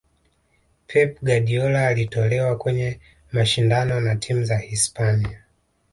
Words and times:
pep 0.87 1.17
guardiola 1.21 1.87
alitolewa 1.87 2.57
kwenye 2.57 2.99
mashindano 3.31 3.99
na 3.99 4.15
timu 4.15 4.43
za 4.43 4.57
hispania 4.57 5.43